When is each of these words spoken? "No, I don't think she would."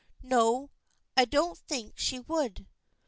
"No, 0.23 0.71
I 1.15 1.25
don't 1.25 1.59
think 1.59 1.99
she 1.99 2.17
would." 2.21 2.65